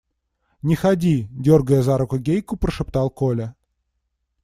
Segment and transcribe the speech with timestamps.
[0.63, 3.53] –Не ходи,– дергая за руку Гейку, прошептал Коля.